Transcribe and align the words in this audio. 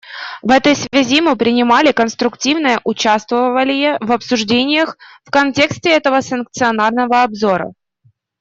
В 0.41 0.49
этой 0.49 0.75
связи 0.75 1.21
мы 1.21 1.35
принимали 1.35 1.91
конструктивное 1.91 2.81
участвовалие 2.83 3.97
в 3.99 4.11
обсуждениях 4.11 4.97
в 5.25 5.29
контексте 5.29 5.91
этого 5.91 6.21
санкционированного 6.21 7.21
обзора. 7.21 7.73